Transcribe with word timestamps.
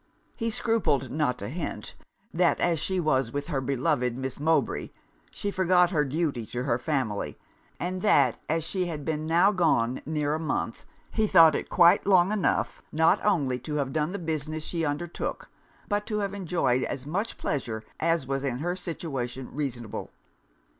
He 0.35 0.49
scrupled 0.49 1.11
not 1.11 1.37
to 1.37 1.47
hint, 1.47 1.93
'that 2.33 2.59
as 2.59 2.79
she 2.79 2.99
was 2.99 3.31
with 3.31 3.45
her 3.45 3.61
beloved 3.61 4.17
Miss 4.17 4.39
Mowbray, 4.39 4.89
she 5.29 5.51
forgot 5.51 5.91
her 5.91 6.03
duty 6.03 6.43
to 6.47 6.63
her 6.63 6.79
family; 6.79 7.37
and 7.79 8.01
that 8.01 8.39
as 8.49 8.63
she 8.63 8.87
had 8.87 9.05
been 9.05 9.27
now 9.27 9.51
gone 9.51 10.01
near 10.07 10.33
a 10.33 10.39
month, 10.39 10.87
he 11.11 11.27
thought 11.27 11.53
it 11.53 11.69
quite 11.69 12.07
long 12.07 12.31
enough, 12.31 12.81
not 12.91 13.23
only 13.23 13.59
to 13.59 13.75
have 13.75 13.93
done 13.93 14.11
the 14.11 14.17
business 14.17 14.63
she 14.63 14.83
undertook, 14.83 15.51
but 15.87 16.07
to 16.07 16.17
have 16.17 16.33
enjoyed 16.33 16.81
as 16.81 17.05
much 17.05 17.37
pleasure 17.37 17.83
as 17.99 18.25
was 18.25 18.43
in 18.43 18.57
her 18.57 18.75
situation 18.75 19.49
reasonable. 19.53 20.09